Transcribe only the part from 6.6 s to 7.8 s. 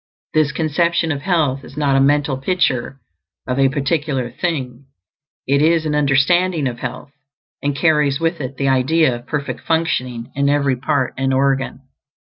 of health, and